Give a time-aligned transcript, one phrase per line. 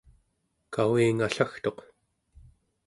[0.77, 1.79] kavingallagtuq